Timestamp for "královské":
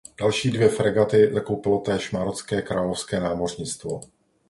2.61-3.19